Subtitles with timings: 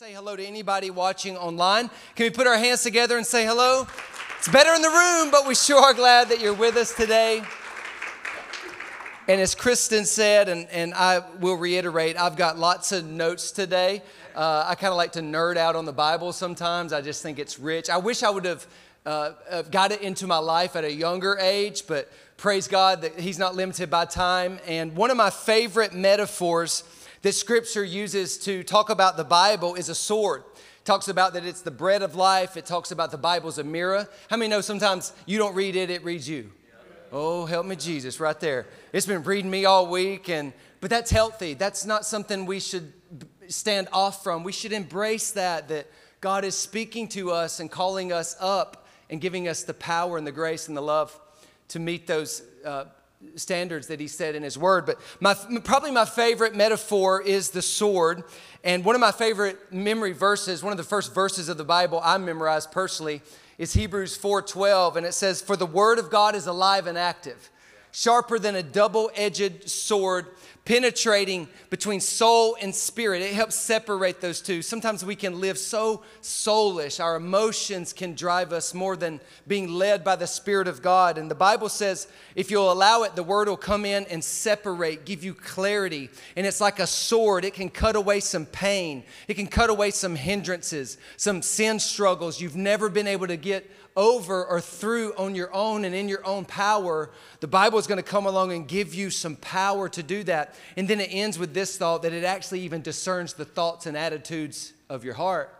[0.00, 1.90] say hello to anybody watching online?
[2.14, 3.86] Can we put our hands together and say hello?
[4.38, 7.42] It's better in the room, but we sure are glad that you're with us today.
[9.28, 14.00] And as Kristen said, and, and I will reiterate, I've got lots of notes today.
[14.34, 16.94] Uh, I kind of like to nerd out on the Bible sometimes.
[16.94, 17.90] I just think it's rich.
[17.90, 18.66] I wish I would have
[19.04, 19.32] uh,
[19.70, 23.54] got it into my life at a younger age, but praise God that He's not
[23.54, 24.60] limited by time.
[24.66, 26.84] And one of my favorite metaphors
[27.22, 30.42] that Scripture uses to talk about the Bible is a sword.
[30.56, 32.56] It talks about that it's the bread of life.
[32.56, 34.08] It talks about the Bible's a mirror.
[34.28, 36.50] How many know sometimes you don't read it, it reads you?
[37.12, 38.66] Oh, help me, Jesus, right there.
[38.92, 41.54] It's been reading me all week, and but that's healthy.
[41.54, 42.92] That's not something we should
[43.48, 44.44] stand off from.
[44.44, 45.88] We should embrace that that
[46.20, 50.26] God is speaking to us and calling us up and giving us the power and
[50.26, 51.18] the grace and the love
[51.68, 52.84] to meet those uh,
[53.36, 54.86] standards that he said in his word.
[54.86, 55.34] But my,
[55.64, 58.24] probably my favorite metaphor is the sword.
[58.64, 62.00] And one of my favorite memory verses, one of the first verses of the Bible
[62.02, 63.22] I memorized personally,
[63.58, 67.50] is Hebrews 4:12 and it says for the word of God is alive and active
[67.92, 70.26] sharper than a double-edged sword
[70.64, 73.22] penetrating between soul and spirit.
[73.22, 74.62] It helps separate those two.
[74.62, 80.04] Sometimes we can live so soulish, our emotions can drive us more than being led
[80.04, 81.18] by the Spirit of God.
[81.18, 85.04] And the Bible says if you'll allow it, the word will come in and separate,
[85.04, 86.10] give you clarity.
[86.36, 89.90] And it's like a sword, it can cut away some pain, it can cut away
[89.90, 95.34] some hindrances, some sin struggles you've never been able to get over or through on
[95.34, 97.10] your own and in your own power,
[97.40, 100.54] the Bible is going to come along and give you some power to do that.
[100.76, 103.96] And then it ends with this thought that it actually even discerns the thoughts and
[103.96, 105.54] attitudes of your heart.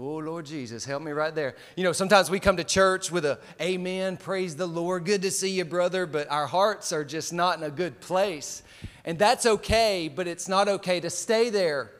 [0.00, 1.56] Oh, Lord Jesus, help me right there.
[1.74, 5.30] You know, sometimes we come to church with a amen, praise the Lord, good to
[5.32, 8.62] see you, brother, but our hearts are just not in a good place.
[9.04, 11.90] And that's okay, but it's not okay to stay there.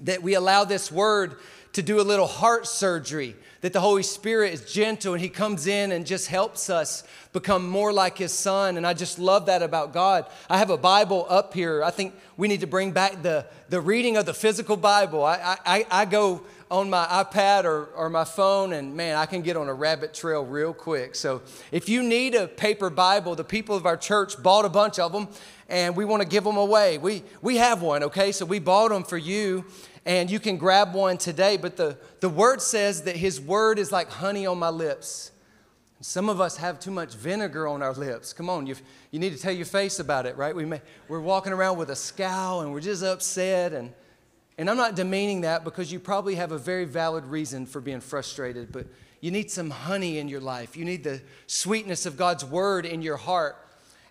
[0.00, 1.36] That we allow this word
[1.72, 5.66] to do a little heart surgery, that the Holy Spirit is gentle and He comes
[5.66, 8.76] in and just helps us become more like His Son.
[8.76, 10.26] And I just love that about God.
[10.48, 11.84] I have a Bible up here.
[11.84, 15.24] I think we need to bring back the, the reading of the physical Bible.
[15.24, 19.42] I, I, I go on my iPad or, or my phone, and man, I can
[19.42, 21.16] get on a rabbit trail real quick.
[21.16, 21.42] So
[21.72, 25.12] if you need a paper Bible, the people of our church bought a bunch of
[25.12, 25.28] them
[25.68, 26.98] and we want to give them away.
[26.98, 28.32] We, we have one, okay?
[28.32, 29.64] So we bought them for you
[30.06, 31.56] and you can grab one today.
[31.56, 35.30] But the, the word says that his word is like honey on my lips.
[36.00, 38.32] Some of us have too much vinegar on our lips.
[38.32, 38.74] Come on, you
[39.10, 40.54] you need to tell your face about it, right?
[40.54, 43.72] We may, we're walking around with a scowl and we're just upset.
[43.72, 43.92] And,
[44.56, 48.00] and I'm not demeaning that because you probably have a very valid reason for being
[48.00, 48.86] frustrated, but
[49.20, 50.76] you need some honey in your life.
[50.76, 53.56] You need the sweetness of God's word in your heart.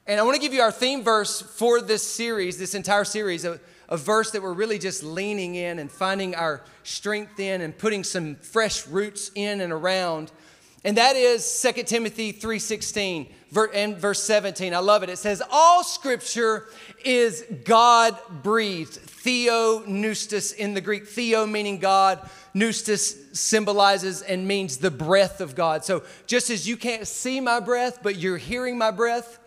[0.05, 3.45] And I want to give you our theme verse for this series, this entire series
[3.89, 8.03] a verse that we're really just leaning in and finding our strength in and putting
[8.03, 10.31] some fresh roots in and around.
[10.85, 13.27] And that is 2 Timothy 3:16
[13.73, 14.73] and verse 17.
[14.73, 15.09] I love it.
[15.09, 16.67] It says, All scripture
[17.03, 18.93] is God breathed.
[18.93, 21.07] Theo pneustos in the Greek.
[21.07, 22.29] Theo meaning God.
[22.53, 25.83] Pneustos symbolizes and means the breath of God.
[25.83, 29.39] So just as you can't see my breath, but you're hearing my breath,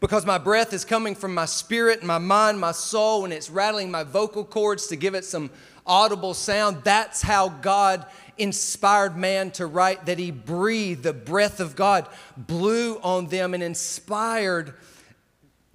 [0.00, 3.90] because my breath is coming from my spirit, my mind, my soul, and it's rattling
[3.90, 5.50] my vocal cords to give it some
[5.86, 6.78] audible sound.
[6.84, 8.06] That's how God
[8.38, 13.62] inspired man to write, that he breathed, the breath of God blew on them and
[13.62, 14.74] inspired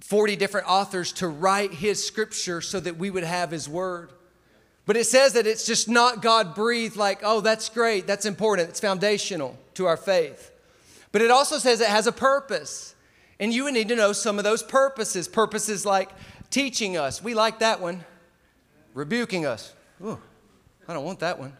[0.00, 4.12] 40 different authors to write his scripture so that we would have his word.
[4.84, 8.68] But it says that it's just not God breathed, like, oh, that's great, that's important,
[8.68, 10.50] it's foundational to our faith.
[11.12, 12.94] But it also says it has a purpose.
[13.42, 15.26] And you would need to know some of those purposes.
[15.26, 16.10] Purposes like
[16.50, 17.20] teaching us.
[17.20, 18.04] We like that one.
[18.94, 19.74] Rebuking us.
[20.00, 20.20] Ooh,
[20.86, 21.56] I don't want that one.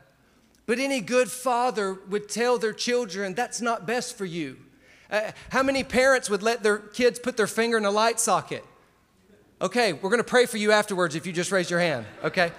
[0.64, 4.58] But any good father would tell their children that's not best for you.
[5.10, 8.64] Uh, how many parents would let their kids put their finger in a light socket?
[9.60, 12.52] Okay, we're to pray for you afterwards if you just raise your hand, okay?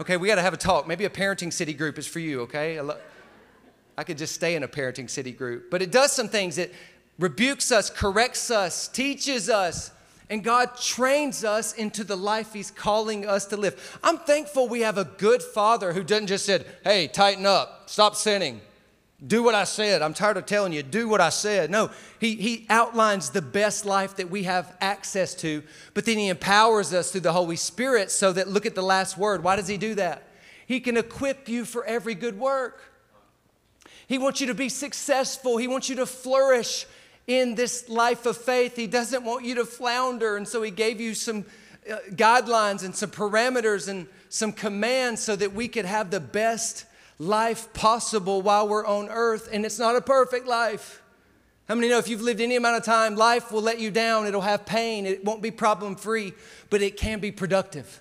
[0.00, 0.86] Okay, we got to have a talk.
[0.86, 2.80] Maybe a parenting city group is for you, okay?
[3.96, 5.68] I could just stay in a parenting city group.
[5.68, 6.70] But it does some things that
[7.18, 9.90] rebukes us, corrects us, teaches us,
[10.30, 13.98] and God trains us into the life He's calling us to live.
[14.02, 18.14] I'm thankful we have a good Father who doesn't just said, "Hey, tighten up, stop
[18.14, 18.60] sinning,
[19.26, 21.70] do what I said." I'm tired of telling you, do what I said.
[21.70, 25.62] No, He He outlines the best life that we have access to,
[25.94, 29.16] but then He empowers us through the Holy Spirit so that look at the last
[29.16, 29.42] word.
[29.42, 30.24] Why does He do that?
[30.66, 32.82] He can equip you for every good work.
[34.06, 35.56] He wants you to be successful.
[35.56, 36.86] He wants you to flourish
[37.28, 38.74] in this life of faith.
[38.74, 40.36] He doesn't want you to flounder.
[40.36, 41.44] And so He gave you some
[41.88, 46.86] uh, guidelines and some parameters and some commands so that we could have the best
[47.18, 49.48] life possible while we're on earth.
[49.52, 51.02] And it's not a perfect life.
[51.68, 54.26] How many know if you've lived any amount of time, life will let you down,
[54.26, 56.32] it'll have pain, it won't be problem free,
[56.70, 58.00] but it can be productive.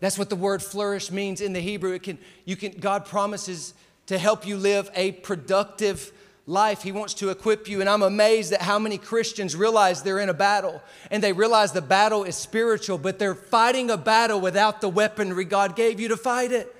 [0.00, 1.92] That's what the word flourish means in the Hebrew.
[1.92, 3.72] It can, you can, God promises
[4.06, 6.12] to help you live a productive
[6.46, 6.82] life.
[6.82, 7.80] He wants to equip you.
[7.80, 11.72] And I'm amazed at how many Christians realize they're in a battle and they realize
[11.72, 16.08] the battle is spiritual, but they're fighting a battle without the weaponry God gave you
[16.08, 16.74] to fight it.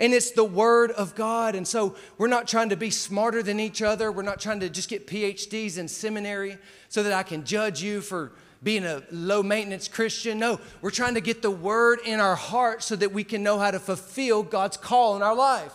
[0.00, 1.54] And it's the Word of God.
[1.54, 4.10] And so we're not trying to be smarter than each other.
[4.10, 8.00] We're not trying to just get PhDs in seminary so that I can judge you
[8.00, 8.32] for
[8.64, 10.38] being a low maintenance Christian.
[10.38, 13.58] No, we're trying to get the Word in our heart so that we can know
[13.58, 15.72] how to fulfill God's call in our life.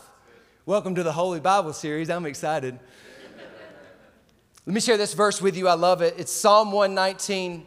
[0.66, 2.10] Welcome to the Holy Bible series.
[2.10, 2.80] I'm excited.
[4.68, 5.70] Let me share this verse with you.
[5.70, 6.16] I love it.
[6.18, 7.66] It's Psalm 119,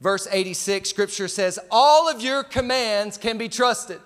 [0.00, 0.88] verse 86.
[0.88, 4.00] Scripture says, All of your commands can be trusted.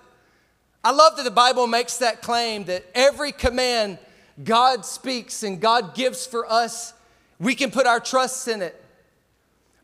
[0.83, 3.97] I love that the Bible makes that claim that every command
[4.43, 6.93] God speaks and God gives for us,
[7.39, 8.83] we can put our trust in it.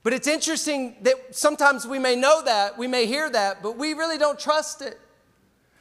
[0.03, 3.93] But it's interesting that sometimes we may know that, we may hear that, but we
[3.93, 4.99] really don't trust it.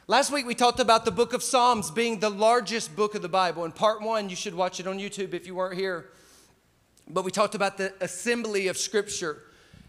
[0.07, 3.27] Last week we talked about the book of Psalms being the largest book of the
[3.27, 3.65] Bible.
[3.65, 6.05] In part one, you should watch it on YouTube if you weren't here.
[7.09, 9.41] But we talked about the assembly of Scripture,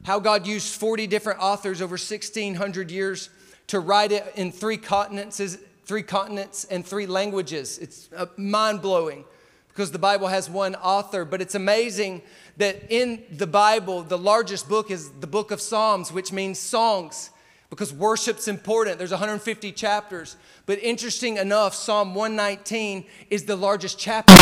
[0.05, 3.29] how God used 40 different authors over 1,600 years
[3.67, 7.79] to write it in three continents, three continents and three languages.
[7.79, 9.25] It's uh, mind blowing
[9.69, 12.23] because the Bible has one author, but it's amazing
[12.57, 17.31] that in the Bible, the largest book is the book of Psalms, which means songs
[17.71, 18.99] because worship's important.
[18.99, 20.37] There's 150 chapters.
[20.67, 24.35] But interesting enough, Psalm 119 is the largest chapter.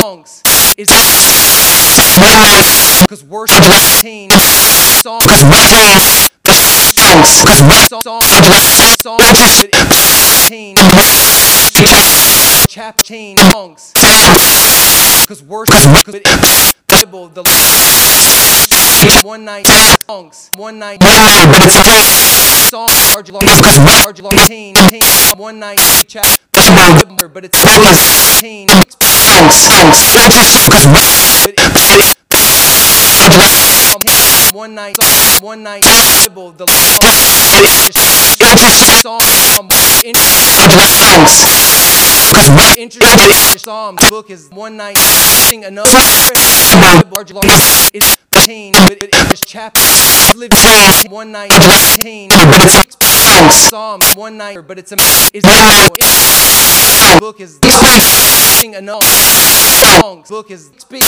[0.00, 0.42] Songs.
[0.76, 0.88] Is
[3.02, 3.62] because worship
[4.02, 5.24] 19 songs.
[7.88, 8.22] songs.
[9.02, 9.22] Songs.
[12.68, 13.92] Chapter songs.
[15.22, 15.76] because worship
[16.88, 17.42] Bible the
[19.24, 19.66] one night
[20.08, 21.02] songs, one night
[22.70, 25.02] song, large, large, large, large, teen, teen,
[25.36, 27.60] one night chat, but it's
[28.40, 29.98] teen songs, songs,
[34.52, 34.96] one night,
[35.42, 36.66] one night, the
[39.02, 39.32] song, songs,
[42.78, 44.96] interesting Psalm book is one night,
[45.52, 45.90] another,
[47.10, 48.72] large, large, is teen,
[49.46, 49.80] chapter,
[50.36, 50.50] live
[51.10, 51.52] one night,
[52.00, 52.30] teen,
[53.50, 54.96] Psalms, one night, but it's a,
[55.32, 55.44] is
[57.20, 57.58] book is
[58.74, 59.04] enough
[60.00, 61.04] songs, book is speak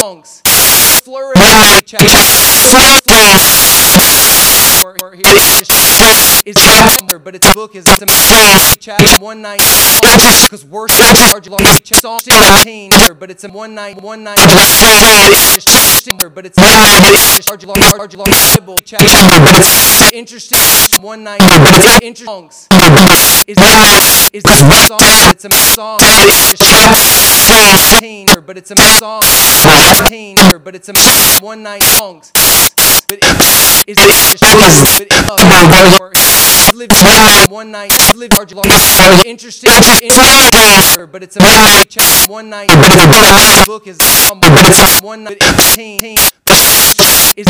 [0.00, 0.42] songs,
[1.02, 1.38] flourish,
[6.46, 6.56] is
[7.22, 8.06] but its book is a
[8.78, 9.60] chapter one night
[10.44, 10.98] because worship
[11.30, 12.18] large long song
[13.18, 14.38] but it's a one night one night
[16.34, 16.56] but it's
[17.48, 20.58] large long large long Bible chapter interesting
[21.02, 21.42] one night
[22.02, 22.68] interesting songs
[23.46, 23.58] is
[24.32, 24.42] is
[24.86, 25.98] song it's a song
[28.46, 29.20] but it's a song
[30.64, 30.94] but it's a
[31.42, 32.32] one night songs
[33.10, 33.18] but
[33.88, 33.98] is
[36.74, 38.64] live one night live large long
[39.26, 39.70] interesting
[41.10, 41.40] but it's a
[42.30, 42.68] one night
[43.66, 43.98] book is
[45.02, 45.42] one night
[47.36, 47.46] is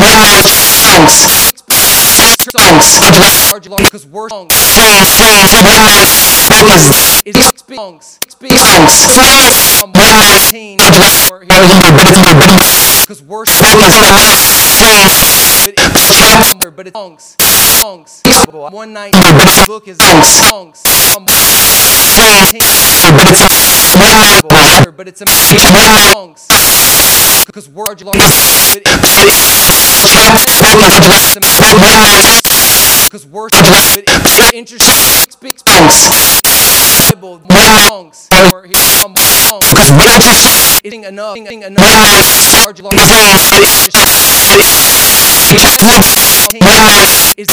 [2.49, 4.51] songs large long because we're songs
[7.23, 8.19] is songs songs
[9.83, 10.77] one nineteen
[13.05, 13.45] because we're
[16.59, 17.37] but but it's songs
[17.81, 18.21] songs.
[18.71, 20.83] One night the book is songs.
[24.95, 25.25] But it's a
[26.13, 26.47] songs.
[27.45, 28.13] Because words long
[33.05, 33.55] because words
[34.53, 34.95] interesting
[35.29, 36.39] speak songs.
[39.59, 40.27] Because words
[41.03, 41.37] enough.
[41.37, 41.83] Enough.
[42.63, 42.91] Large long
[47.37, 47.47] is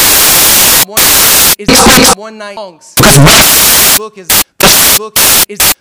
[0.86, 1.54] one night.
[1.58, 1.68] is
[2.16, 2.94] one night songs
[3.96, 4.28] book is
[4.96, 5.74] book is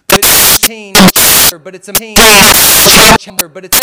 [0.62, 0.94] teen
[1.64, 2.16] but it's a teen
[3.54, 3.78] but it's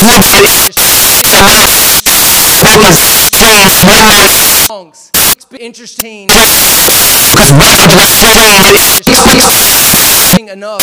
[4.67, 5.11] songs
[5.61, 6.29] interesting
[10.51, 10.83] enough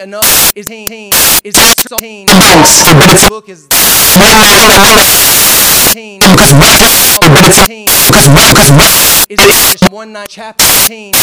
[0.00, 1.12] enough is teen
[1.44, 1.54] is
[1.98, 2.26] teen
[3.28, 5.57] book is teen Because
[5.88, 9.40] what but it's teen because what because what is
[9.72, 11.14] just one night chapter teen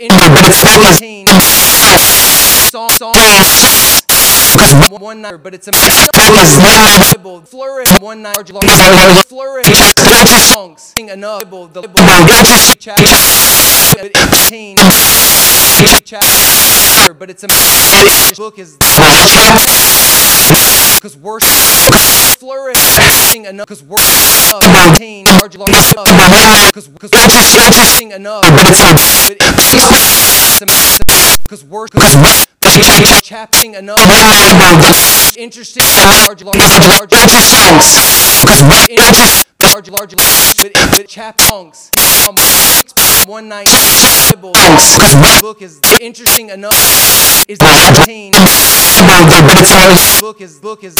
[0.00, 3.14] interesting but it's book song song
[5.00, 8.46] one night but it's a book is one night Bible flourish one night
[9.26, 9.66] flourish
[10.48, 10.92] songs.
[10.96, 13.02] Sing enough Bible the no Bible interest chapter
[14.48, 14.76] teen
[16.04, 17.48] chapter but it's a
[18.36, 18.76] book is
[20.98, 21.48] because worship
[22.38, 22.76] flourish
[23.30, 23.66] sing enough.
[23.66, 28.80] Because worship teen large large because because interest interest sing enough but it's
[31.48, 31.90] because what
[33.22, 39.46] chapting enough one night about the interesting large large large interest songs because what interest
[39.62, 40.14] large large
[40.60, 41.90] but but chap songs
[42.28, 42.34] um,
[43.26, 46.74] one night Bible because what book is interesting enough
[47.48, 50.96] is Large- teen about the but it's a book is book is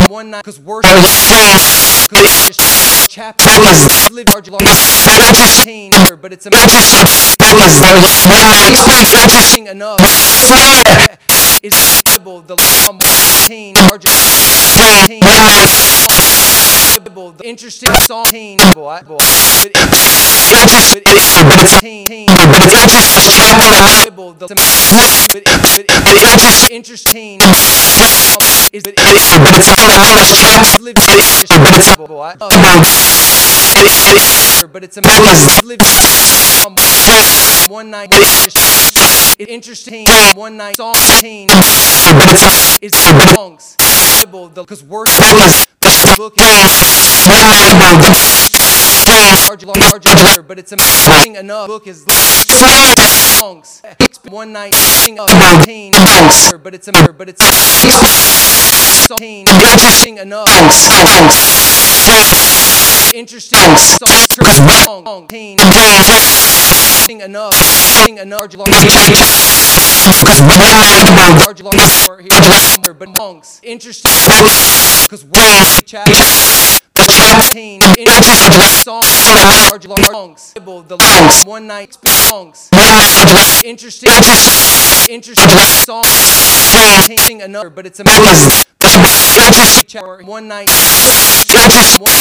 [0.10, 2.58] One night because worship songs because
[3.08, 4.50] chap book live large
[6.18, 6.70] but it's enough.
[11.64, 12.58] Is the
[17.00, 22.74] Bible the interesting song teen boy boy but interest but it's teen teen but it's
[22.74, 24.58] interest chapter enough Bible the but
[25.34, 25.44] but
[26.18, 27.39] interest interesting
[28.74, 32.34] is but but it's interest chapter live but it's boy
[34.74, 35.82] but it's a book is live
[36.66, 36.75] um,
[37.70, 42.30] one night it's interesting one night song teen but
[42.82, 43.77] it's is songs
[44.56, 45.68] because worship
[46.18, 47.28] book is
[49.78, 50.06] large
[50.48, 51.68] but it's amazing enough.
[51.68, 52.06] Book is
[53.38, 53.82] songs.
[54.30, 55.30] One night sing of
[55.64, 57.42] teen songs but it's a but it's
[59.08, 59.18] song.
[59.20, 60.48] teen interesting enough
[63.18, 67.52] interesting song song teen interesting enough
[68.20, 74.12] enough large large because one night about large large but songs interesting
[75.04, 79.02] because words chapter the chapter teen interesting song
[79.72, 80.98] large large songs Bible the
[81.48, 81.98] one night
[82.30, 82.70] songs
[83.66, 84.12] interesting
[85.10, 85.50] interesting
[85.86, 86.06] song
[87.42, 88.04] enough but it's a
[89.88, 90.70] chapter one night
[92.00, 92.12] one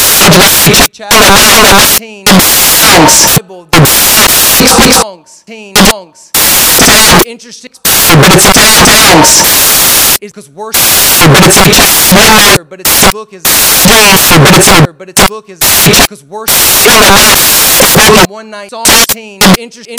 [1.96, 6.32] teen songs Bible the songs teen songs
[7.24, 7.72] interesting.
[10.20, 10.82] is because worship
[12.68, 16.56] but it's book is but it's book is because worship
[18.28, 18.72] one night
[19.08, 19.98] teen interest in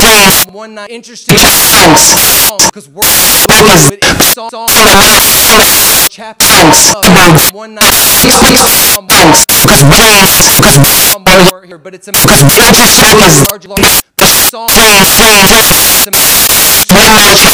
[0.00, 4.68] but it's book is chapter one night interesting because worship book is song song
[6.08, 6.46] chapter
[7.52, 7.94] one night
[8.96, 11.24] um, because because um,
[11.66, 13.82] here, but it's a because interest book is large large
[14.48, 16.10] song songs it's
[16.90, 17.50] one night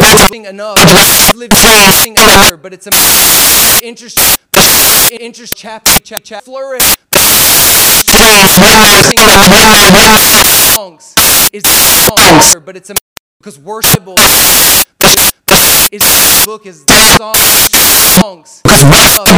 [0.00, 0.78] amazing enough.
[1.34, 2.90] Living enough but it's a
[3.86, 4.18] interest
[5.20, 6.96] interest chapter chap chap flourish.
[10.74, 11.14] Songs
[11.52, 11.64] is
[12.64, 12.94] but it's a
[13.38, 14.16] because worshipable
[15.92, 16.02] is
[16.44, 16.84] book is
[17.16, 19.28] song songs because what about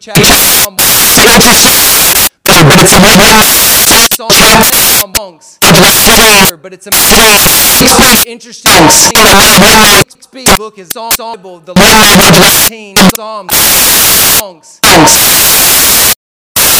[0.00, 0.66] chapter interest
[2.46, 3.66] but it's one night
[4.16, 4.30] song
[5.12, 5.58] songs.
[6.62, 6.90] But it's a
[8.26, 8.72] interesting
[10.20, 11.74] speak book is song song the
[13.14, 13.50] songs.
[14.38, 14.80] Songs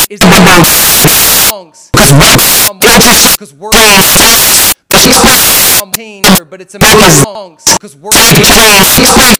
[0.09, 1.91] is songs.
[1.93, 2.41] because what
[2.81, 4.77] interest because work songs
[5.83, 6.79] um, teen but it's a
[7.25, 7.65] songs.
[7.65, 8.47] because work songs.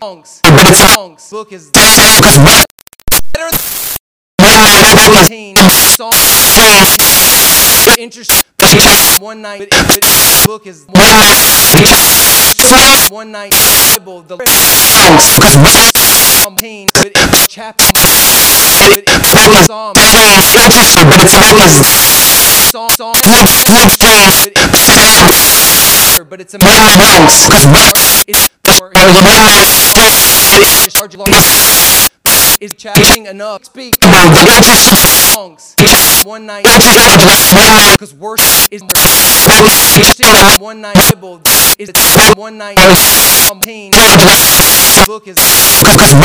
[0.01, 1.31] songs but it's songs.
[1.31, 2.21] Book is better
[4.41, 6.13] one night book is teen song
[7.97, 8.45] interest
[9.21, 9.71] one night.
[10.47, 13.09] book is one night.
[13.11, 13.53] one night.
[13.97, 14.23] Bible.
[14.23, 15.35] The songs.
[15.37, 15.93] Because what
[16.47, 16.89] um, teen
[17.57, 18.05] chapter book
[19.09, 20.53] is psalm songs
[23.33, 23.97] interest
[26.29, 27.97] but it's a one night songs because what
[28.29, 28.51] it's
[29.23, 29.65] one night
[31.01, 31.33] large large
[32.61, 33.65] is chatting enough.
[33.65, 33.95] Speak.
[35.33, 35.75] Songs.
[36.25, 36.65] One night.
[37.93, 38.83] Because worship is.
[40.59, 40.97] One night.
[40.97, 41.41] Bible
[41.79, 41.91] is
[42.37, 42.79] one night.
[42.79, 43.51] Address
[45.07, 45.37] book is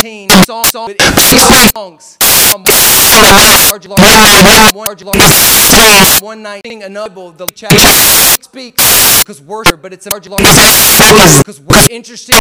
[0.02, 2.18] teen song song it is songs.
[3.72, 6.22] Large large one large large.
[6.22, 6.64] One night.
[6.64, 7.72] Thing another the chat.
[8.42, 10.42] Speaks because worship but it's a large large.
[11.40, 12.36] Because we're interesting.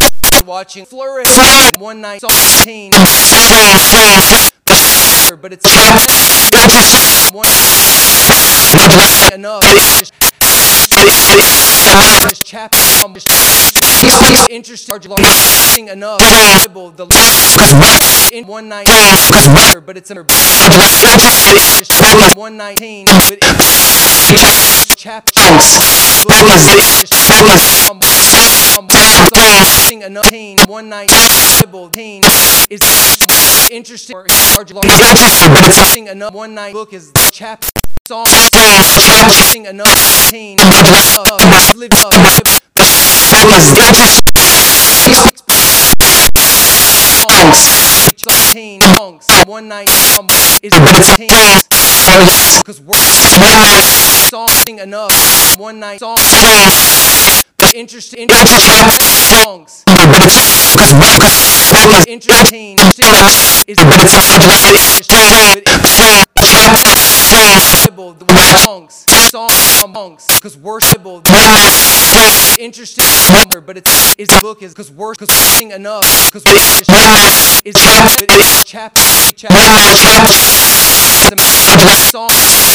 [0.46, 1.28] Watching flourish.
[1.78, 2.20] One night.
[2.20, 2.30] Song
[2.64, 2.92] teen
[3.80, 5.66] phrase phrase but it's
[7.32, 7.46] one
[9.34, 9.62] enough
[9.98, 10.12] just
[12.28, 13.14] just chap um,
[14.48, 17.06] interesting enough Bible the
[18.32, 18.86] in one night
[19.86, 20.18] but it's in
[22.36, 23.46] one nineteen but it's
[28.88, 31.10] chap focus focus um, um, something another one night
[31.60, 32.22] Bible teen
[32.70, 32.80] is
[33.70, 37.64] interesting or large large interesting but it's interesting another one night book is chap
[38.08, 39.90] song chapter interesting another
[40.58, 42.12] uh, live up
[48.08, 50.26] interesting songs one night um,
[50.62, 52.96] is but it's teen phrase because we're
[54.28, 56.16] song enough one night song
[57.60, 62.78] phrase interest interest songs focus interesting
[63.66, 63.76] is
[67.90, 68.24] Bible the
[68.64, 71.22] songs songs songs because worshipable
[72.58, 73.04] interesting
[73.60, 76.44] but it's is book is because work because sing enough because
[77.64, 77.74] is
[78.64, 78.94] chap
[79.36, 79.60] chap one
[81.38, 82.30] night address song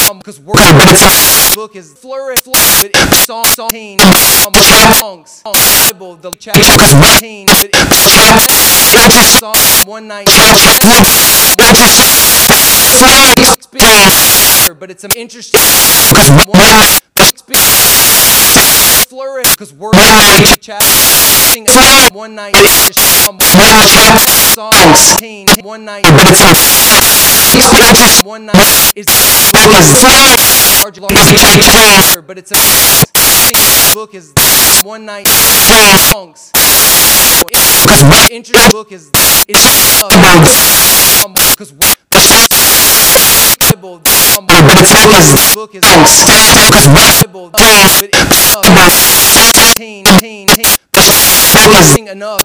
[0.07, 3.99] work but it's book is flourish but it's song song teen
[4.99, 5.41] songs.
[5.43, 6.55] Bible the chap
[7.19, 10.29] teen interest song one night
[13.71, 15.59] phrase but it's an interesting
[16.45, 16.59] one.
[17.17, 17.41] Night
[19.07, 21.65] flourish because work night chat sing
[22.13, 22.55] one night
[23.27, 24.73] um, one night song
[25.17, 25.47] teen
[28.25, 30.03] one night it's is
[30.83, 32.55] large large but it's a
[33.93, 34.33] book is
[34.83, 35.27] one night
[36.11, 39.11] songs because interest book is
[39.47, 39.63] is
[41.23, 41.71] um because
[43.71, 44.01] Bible
[44.37, 50.65] um but book is Bible but it's teen teen teen
[51.93, 52.41] sing enough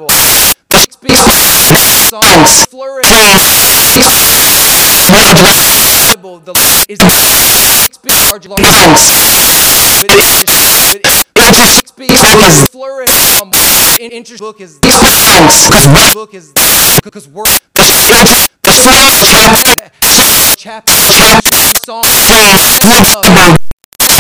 [2.11, 3.07] songs flourish
[5.11, 6.55] Bible the
[6.89, 9.01] is large large songs
[10.01, 12.11] but it's but interest speak
[12.71, 13.51] flourish um
[14.01, 16.53] in interest book is because book is
[17.03, 17.49] because work
[20.15, 20.89] interest chap
[21.85, 23.59] song phrase about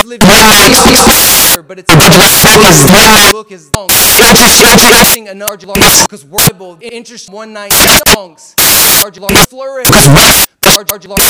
[0.05, 5.29] live one night but it's address focus one night book is song interest interest sing
[5.29, 7.73] another large because workable interest one night
[8.09, 8.55] songs
[9.03, 9.87] large large flourish
[10.71, 11.21] large large large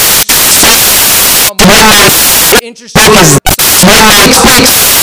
[1.48, 3.40] one night interest focus
[3.86, 4.32] one night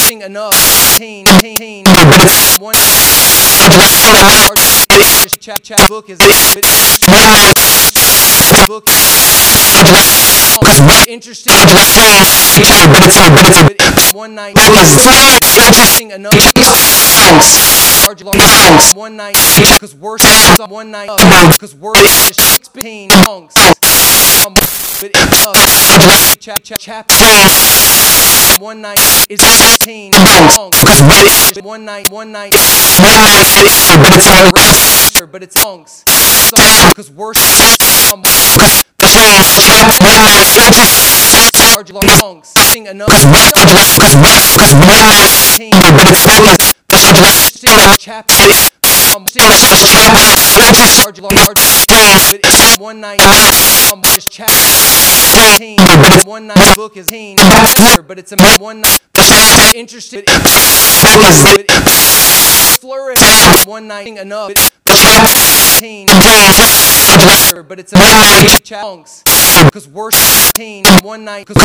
[0.07, 0.53] sing enough.
[0.97, 1.85] Teen teen teen.
[2.59, 2.75] One
[5.39, 6.19] chat chat book is
[8.67, 8.89] book
[11.07, 12.59] interesting address phrase
[12.91, 13.45] but it's but
[13.97, 15.07] it's one night focus
[15.57, 16.33] interest sing enough
[18.07, 19.35] large large songs one night
[19.73, 21.09] because worship one night
[21.51, 23.53] because worship teen songs
[24.47, 24.53] um,
[25.01, 28.79] but address chap chap chap phrase one.
[28.81, 28.97] Night
[29.29, 29.41] is
[29.79, 33.43] teen songs songs because one night one night one night
[34.01, 37.43] but it's address but it's songs songs because worship
[38.13, 40.47] um, because phrase one night
[41.11, 43.25] interest large large songs sing because
[43.57, 44.15] address because
[44.55, 46.23] because one night teen but it's
[46.89, 48.29] focus address chap
[49.15, 49.39] um interest
[51.03, 53.21] large large large phrase but one night
[53.91, 54.01] um
[55.57, 57.37] teen but it's one night book is teen
[58.07, 58.99] but it's a one night
[59.75, 60.97] interested focus
[62.79, 63.19] flourish
[63.65, 64.51] one night enough.
[64.85, 66.07] Phrase
[67.09, 67.97] address but it's a
[68.63, 69.23] songs
[69.65, 70.21] because worship
[70.53, 71.61] teen one night because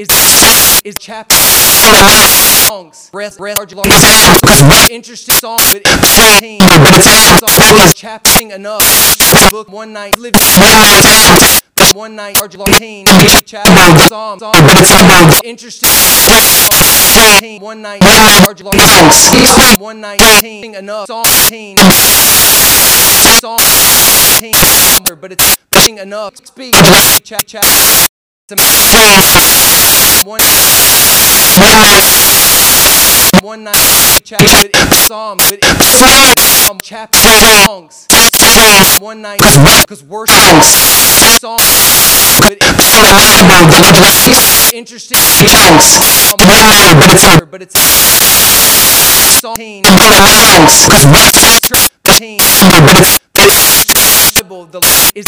[0.00, 0.08] is
[0.82, 3.10] is chap songs.
[3.10, 3.88] Breath breath large large
[4.90, 5.82] interesting song but
[6.38, 8.80] teen but it's song chap sing enough.
[9.50, 10.16] Book one night.
[10.16, 11.60] Live one night.
[11.92, 13.06] One night Argentine
[13.44, 13.70] chapter
[14.08, 14.54] Psalm Psalm
[15.44, 15.90] interesting
[17.60, 18.00] one night.
[18.46, 20.20] Argentine one night.
[20.40, 21.06] King enough.
[21.08, 21.26] Psalm
[23.40, 23.58] Psalm
[25.20, 25.56] but it's
[25.98, 26.36] enough.
[26.36, 26.74] Speak.
[27.22, 28.09] Chat chat
[28.50, 28.58] one
[33.40, 38.08] one night chapter but in Psalms but in Psalm chapter songs
[38.98, 39.38] one night
[39.82, 40.34] because worship
[41.38, 41.60] song
[42.40, 42.58] but in
[44.76, 45.18] interesting
[47.50, 47.74] but it's
[49.38, 49.54] Psalm
[54.42, 54.80] Bible the
[55.14, 55.26] is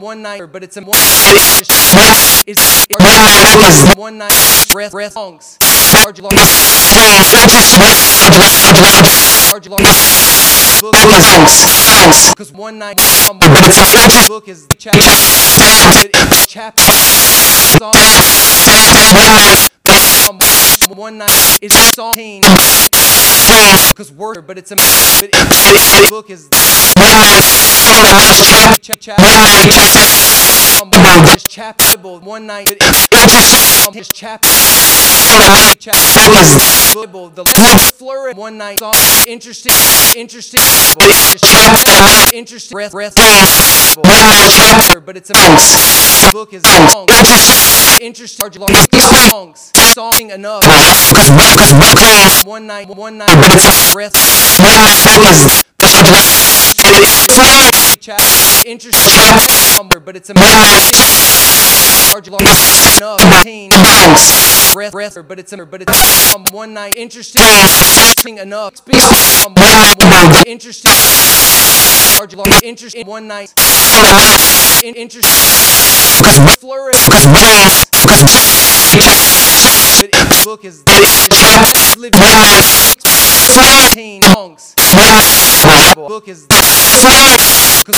[0.00, 0.96] one night but it's a one
[2.46, 2.56] is
[3.96, 5.58] one night breath breath songs.
[5.92, 6.30] Large long
[9.50, 9.78] large long
[10.80, 10.94] book
[12.30, 13.40] because one night um,
[14.28, 15.00] book is the chapter.
[16.46, 16.82] Chapter.
[17.76, 17.94] Song.
[20.96, 22.14] One night is song
[23.90, 26.48] because word but it's a but it, book is
[27.94, 29.14] chapter
[31.48, 32.68] chapter one night
[33.92, 34.48] his chapter
[36.94, 37.44] Bible, the
[37.96, 38.94] flourish one night song
[39.26, 39.72] interesting
[40.16, 40.60] interesting
[42.32, 43.14] interesting breath breath
[45.04, 45.34] but it's a
[46.32, 47.06] book is long
[48.00, 48.50] interesting
[49.30, 50.64] songs song enough
[52.44, 54.12] one night one night breath
[58.04, 59.00] chapter interesting
[60.04, 60.34] but it's a
[62.12, 62.98] large long enough
[64.74, 68.96] breath breath but it's a but it's um, one night interesting interesting enough speak
[69.46, 69.54] um,
[70.46, 70.92] interesting
[72.18, 73.54] large long interesting one night
[74.84, 75.32] in interesting
[76.60, 77.24] flourish but
[78.92, 79.00] in
[80.44, 81.24] book is live
[84.34, 84.74] songs
[85.94, 86.46] book is
[87.84, 87.94] but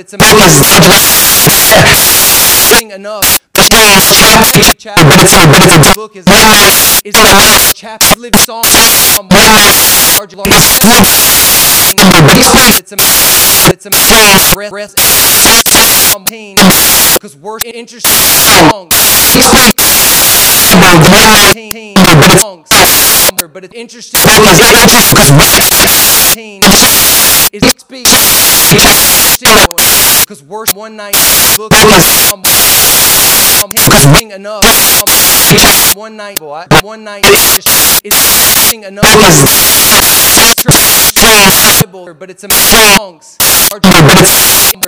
[0.00, 0.18] it's a
[2.92, 3.40] enough
[5.94, 6.26] book is
[7.04, 7.14] is
[7.74, 8.64] chapter live song
[12.74, 12.96] it's a
[13.72, 13.90] it's a
[14.54, 14.94] breath breath
[16.24, 16.56] pain
[17.14, 18.16] because worship interesting
[18.70, 18.94] songs
[22.40, 22.68] songs
[23.52, 24.20] but it's interesting
[27.82, 28.06] speak
[30.22, 31.14] because worship one night
[31.56, 32.42] book is um,
[34.30, 34.62] enough
[35.96, 36.40] one night
[36.82, 37.66] one night is
[38.72, 39.04] enough
[42.18, 43.38] but it's a songs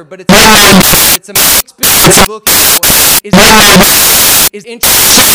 [0.09, 0.33] but it's
[1.17, 2.45] it's a book
[3.25, 3.35] is
[4.53, 5.35] is interesting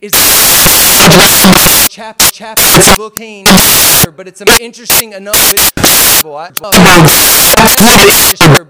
[0.00, 0.12] is
[1.88, 2.62] chapter chapter
[2.96, 3.16] book
[4.16, 5.34] but it's a interesting enough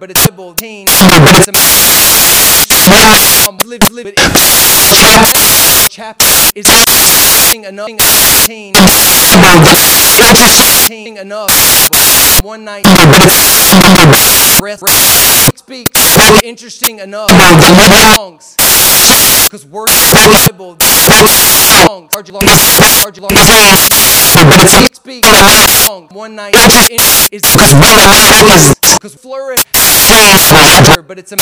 [0.01, 0.27] but it's
[1.21, 1.53] but it's a
[3.53, 4.15] live live
[5.91, 6.67] chapter is
[7.65, 7.89] enough
[11.19, 11.51] enough
[12.43, 12.85] one night
[14.59, 14.81] breath
[15.59, 15.91] speak
[16.43, 17.31] interesting enough
[18.17, 18.57] songs
[19.49, 20.45] because worship songs.
[22.13, 22.43] Large long.
[22.45, 23.31] Large long.
[24.93, 26.53] Speak song one night
[27.33, 27.41] is
[28.93, 29.65] because flourish
[31.07, 31.37] but it's a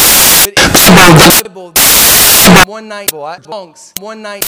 [2.67, 3.93] one night songs.
[3.99, 4.45] One night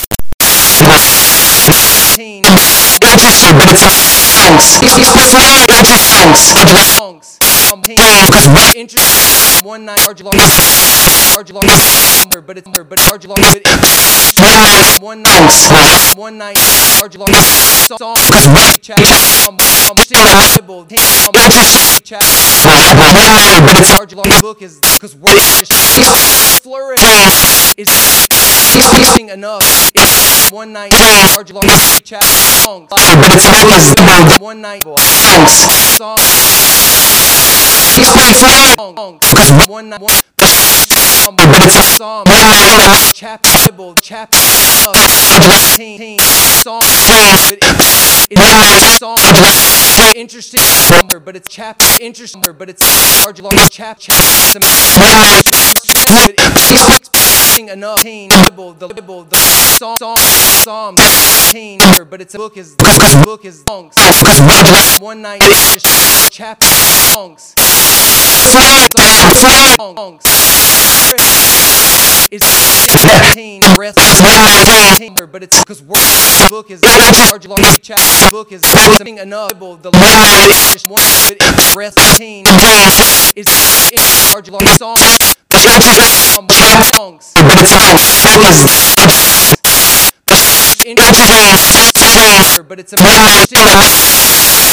[2.14, 4.78] teen, but it's songs,
[6.96, 7.17] songs
[8.76, 10.32] interesting one night large long
[11.34, 11.62] large long
[12.46, 13.38] but it's but large long
[15.00, 16.56] one night one night
[16.98, 17.28] large long
[17.86, 18.16] song
[18.80, 18.98] chat
[19.48, 19.56] um
[22.02, 22.22] chat
[23.98, 27.02] large long book is because flourish
[27.76, 27.88] is
[29.28, 29.62] enough
[29.94, 30.92] is one night
[31.36, 31.62] large long
[32.02, 32.22] chat
[32.64, 32.88] song
[34.40, 34.82] one night
[35.96, 36.18] song
[39.68, 40.20] one one
[41.98, 42.24] Psalm,
[43.12, 44.38] chapter, Bible, chapter,
[44.86, 44.96] of
[45.74, 47.58] 18, Psalm, but
[48.30, 49.18] it's Psalm,
[50.14, 52.82] interesting number, but it's chapter, interesting but it's
[53.24, 54.16] large, large chap, chap,
[54.54, 54.64] but
[56.30, 57.17] it's
[57.66, 59.96] enough, the Bible, the Bible, the Psalm,
[60.62, 63.96] Psalm, 18, but it's a book is, the book is songs,
[65.00, 65.42] one night,
[66.30, 66.66] chapter,
[67.12, 67.54] songs,
[69.76, 70.22] songs,
[72.30, 72.44] it's
[73.38, 73.94] 18 breath
[75.32, 75.98] but it's because work
[76.50, 81.98] book is large large chapter book is something enough the large one but it's breath
[82.20, 82.44] 18
[83.36, 83.48] it's
[84.32, 84.96] large large song
[86.98, 87.34] songs.
[92.68, 92.92] but it's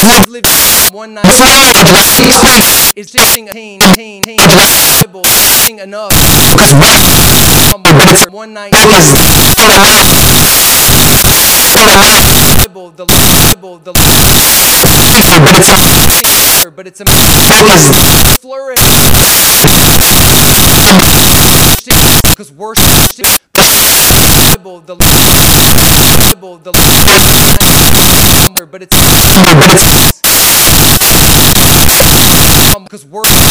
[0.06, 1.26] amazing live one night
[2.96, 6.12] is sing teen teen teen Bible sing enough
[8.32, 8.72] one night
[12.68, 13.94] Bible the Bible the
[16.76, 17.06] but it's a
[18.40, 18.80] flourish
[22.30, 22.84] because worship
[23.54, 26.72] Bible the Bible the
[28.54, 28.94] but it's
[32.84, 33.42] because worship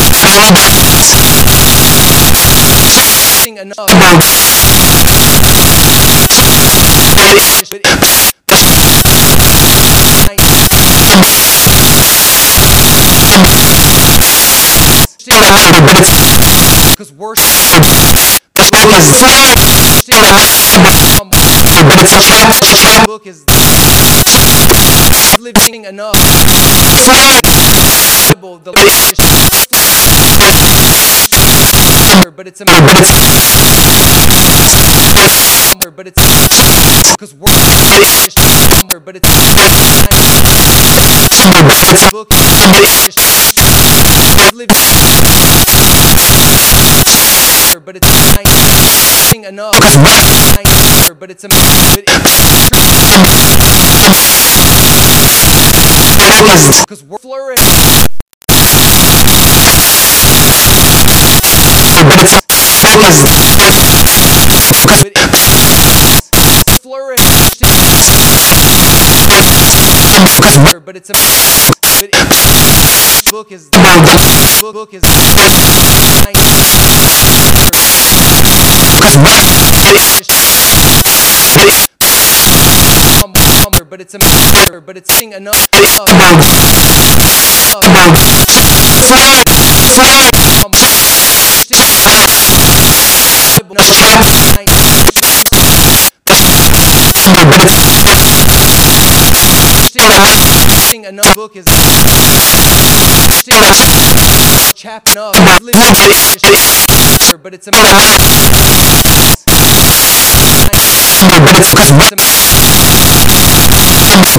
[3.58, 3.90] enough
[16.16, 17.44] But it's because worship
[23.06, 23.44] book is
[25.44, 26.14] living enough.
[28.32, 28.72] Bible, the
[32.34, 32.64] but it's a
[35.90, 36.18] but it's
[37.12, 37.52] because work
[39.04, 39.28] but it's
[42.10, 42.28] book
[44.54, 44.74] living
[47.84, 48.08] but it's
[49.44, 49.76] enough
[51.20, 51.48] but it's a
[56.14, 58.06] because we're flourish but
[66.60, 67.18] it's flourish
[70.84, 73.70] but it's a but it's book is
[74.60, 75.02] book is
[83.94, 85.54] but it's a matter, but it's sing enough
[100.90, 101.64] sing enough book is
[107.42, 107.72] but it's a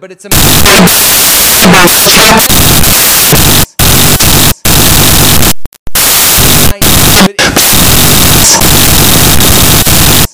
[0.00, 0.28] but it's a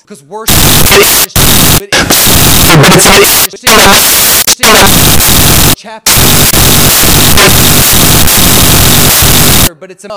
[0.02, 0.54] because worship
[5.76, 6.12] chapter
[9.80, 10.08] but it's a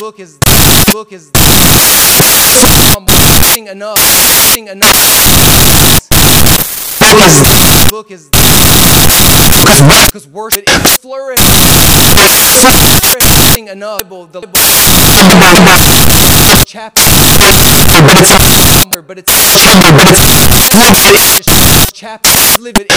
[0.00, 0.38] book is
[0.92, 1.30] book is
[3.52, 3.98] sing enough
[4.68, 5.85] enough
[7.90, 10.68] book is book is because worship
[11.00, 11.38] flourish
[13.54, 14.40] sing enough the
[16.66, 17.02] chapter
[19.02, 19.30] but it's
[21.92, 22.30] chapter.
[22.60, 22.88] Live it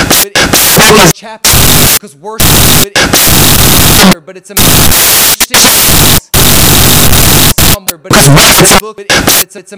[1.14, 1.50] chapter.
[1.94, 2.50] Because worship
[4.26, 4.56] but it's a
[7.78, 9.06] but it's a book but
[9.44, 9.78] it's it's a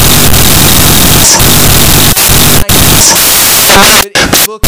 [4.47, 4.63] book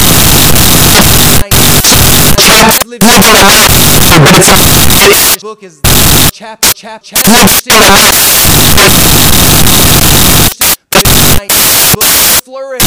[5.40, 5.80] book is
[6.32, 7.30] chapter chap chapter
[11.94, 12.06] book
[12.44, 12.82] flourish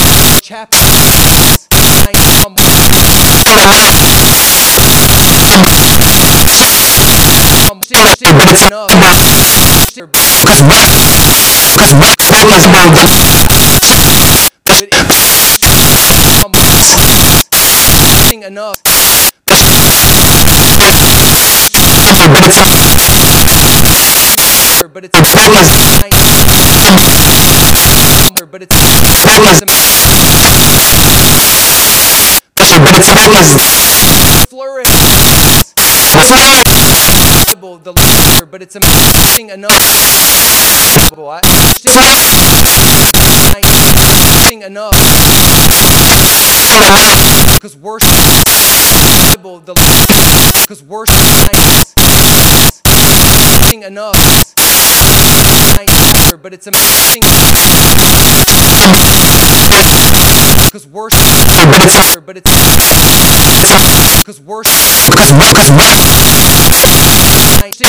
[9.96, 10.20] chapter
[18.44, 18.76] enough enough
[24.92, 25.26] but it's but
[34.24, 34.88] it's flourish
[37.56, 39.72] Bible, the letter, but it's amazing enough.
[41.16, 41.46] What?
[43.86, 44.94] Amazing enough.
[47.54, 48.10] Because worship
[49.66, 49.74] the
[50.62, 51.16] because worship
[52.88, 54.16] amazing enough.
[56.42, 57.22] But it's amazing
[60.76, 61.22] because worship
[62.26, 62.50] but it's
[64.26, 64.82] because worship
[65.16, 66.75] because worship
[67.66, 67.88] amazing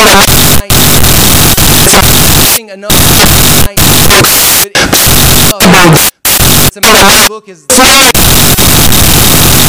[2.70, 2.92] enough.
[6.66, 6.80] It's a
[7.28, 7.48] book.
[7.48, 7.66] Is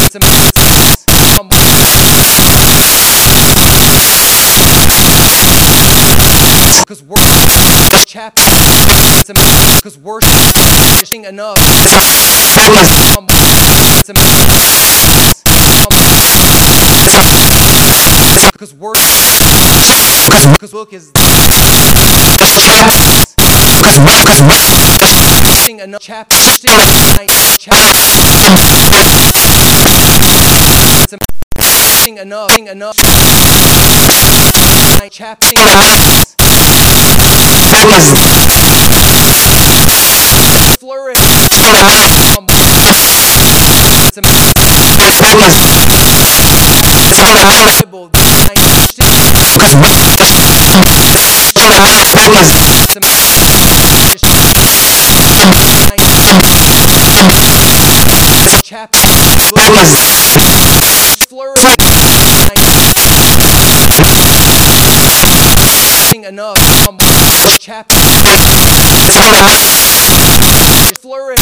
[0.06, 0.20] it's a
[6.80, 8.42] because worship chapter.
[9.20, 11.58] It's a amazing enough.
[14.00, 14.14] It's a
[18.58, 19.04] because worship
[20.54, 21.12] because book is
[25.44, 26.36] amazing enough chapter
[27.60, 28.02] chapter
[31.04, 31.14] it's
[31.60, 32.96] amazing enough enough
[35.12, 35.54] chapter
[40.80, 41.18] flourish
[44.08, 44.22] it's a
[49.08, 49.38] Bible
[58.64, 59.00] chapter
[61.30, 61.64] flourish
[66.26, 67.96] enough The chapter
[71.02, 71.40] flourish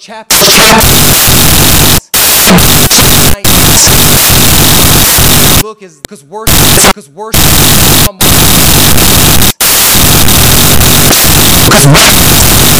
[0.00, 0.87] chapter
[5.68, 6.56] book is because worship
[6.88, 7.42] because worship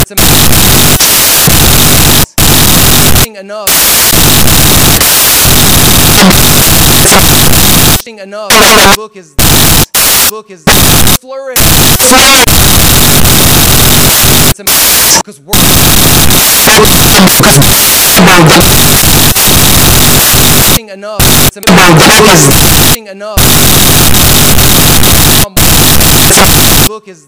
[0.01, 0.11] it's
[3.13, 3.69] amazing enough.
[8.07, 8.97] Amazing enough.
[8.97, 9.35] Book is
[10.31, 10.65] book is
[11.21, 11.59] flourish
[14.49, 15.69] it's because worship
[18.19, 19.48] amazing
[20.87, 21.19] enough.
[21.21, 23.39] It's amazing enough.
[26.87, 27.27] Book is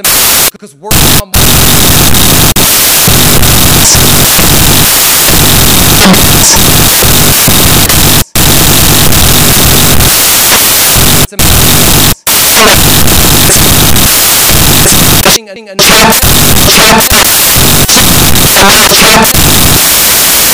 [11.28, 11.36] because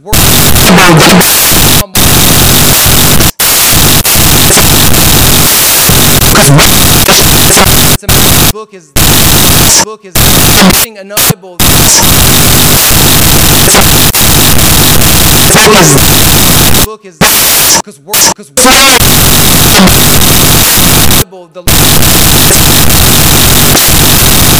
[7.92, 8.92] It's a book is
[9.84, 10.96] book is something
[15.64, 18.50] another book is because work because
[21.30, 21.62] Bible the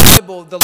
[0.02, 0.58] Bible the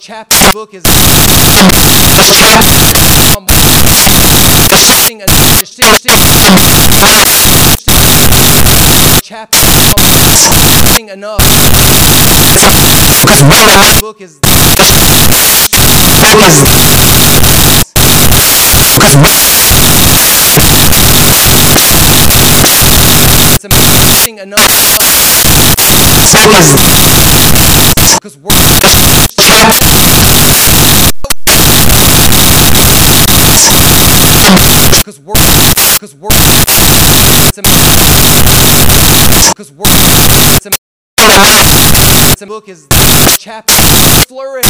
[0.00, 0.82] chapter book is
[4.88, 5.20] something
[9.20, 9.58] chapter
[10.58, 11.08] something
[13.28, 14.40] enough book is
[23.54, 24.98] it's amazing enough
[28.20, 28.56] because work
[35.04, 35.38] because work
[35.94, 36.32] because work
[37.48, 37.62] it's a
[39.52, 39.88] because work
[40.56, 40.70] it's a
[42.42, 42.86] a book is
[43.38, 43.72] chapter
[44.28, 44.64] flourish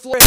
[0.00, 0.24] flourish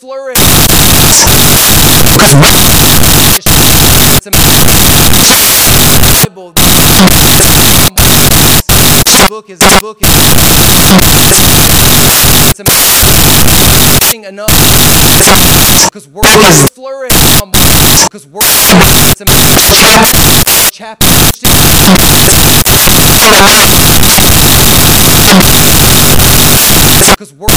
[0.00, 0.36] flourish
[9.28, 10.10] book is book is
[14.10, 16.26] amazing enough because work
[16.72, 17.12] flourish
[18.04, 19.24] because work it's a
[20.72, 21.06] chapter
[27.12, 27.50] because work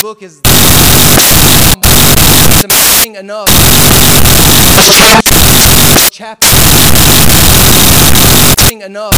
[0.00, 3.48] book is it's amazing enough
[6.12, 6.46] chapter
[8.82, 9.14] enough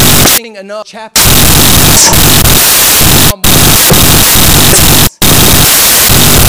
[0.55, 1.21] enough chapter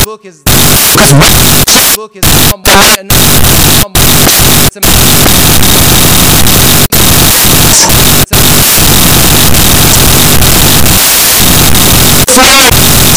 [0.05, 0.43] book is
[1.95, 2.27] book is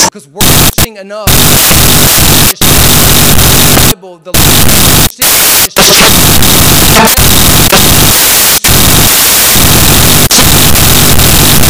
[0.06, 1.28] because working enough.
[3.76, 4.18] Bible.
[4.20, 4.32] The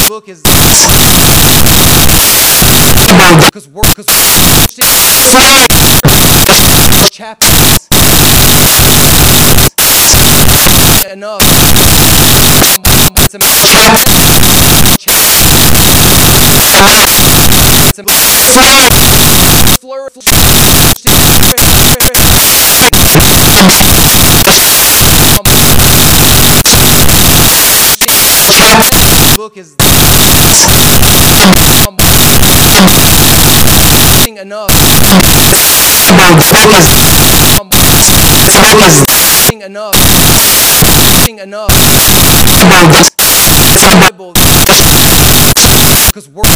[0.08, 0.42] book is
[3.18, 4.06] because work because
[7.12, 7.88] chapters
[11.12, 11.42] enough
[13.22, 13.40] it's a
[29.38, 29.76] book is
[34.38, 34.70] enough.
[39.60, 39.96] Enough.
[41.40, 41.70] Enough.
[46.08, 46.48] Because work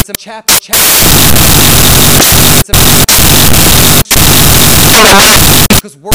[0.00, 0.80] it's a chapter chapter.
[2.58, 2.74] It's a
[5.84, 6.14] because work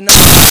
[0.00, 0.50] enough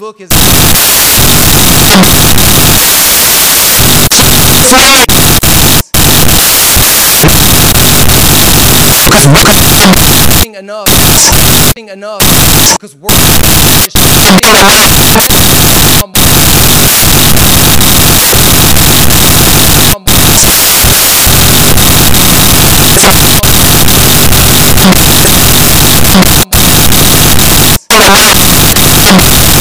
[0.00, 0.30] Book is
[10.54, 10.88] enough,
[11.76, 12.20] enough,
[12.74, 13.14] because work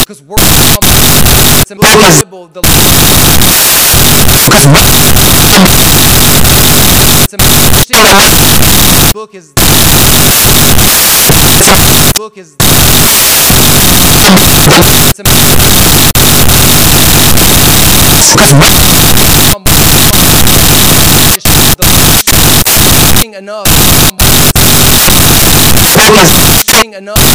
[0.06, 0.42] because work
[1.62, 2.48] it's impossible.
[2.48, 2.62] The
[7.74, 8.83] it's
[9.14, 9.54] book is
[12.16, 12.58] book is
[23.36, 23.68] enough
[26.96, 27.28] enough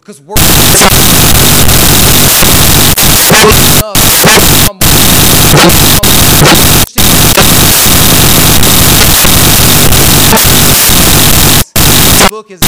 [0.00, 0.20] because
[12.34, 12.60] book is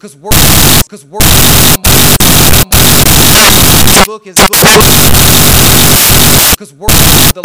[0.00, 0.34] because work
[0.84, 1.24] because work
[4.06, 4.36] book is
[6.58, 6.92] because work
[7.34, 7.42] the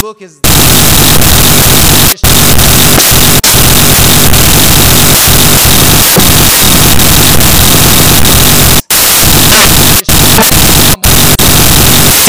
[0.00, 0.40] book is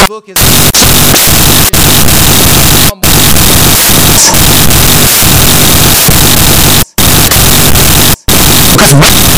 [0.07, 0.37] book is
[8.89, 9.36] It's.